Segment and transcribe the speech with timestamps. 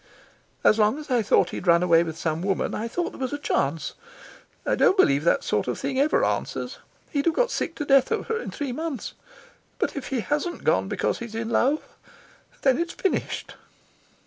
[0.63, 3.33] "As long as I thought he'd run away with some woman I thought there was
[3.33, 3.93] a chance.
[4.65, 6.79] I don't believe that sort of thing ever answers.
[7.11, 9.13] He'd have got sick to death of her in three months.
[9.77, 11.83] But if he hasn't gone because he's in love,
[12.63, 13.53] then it's finished."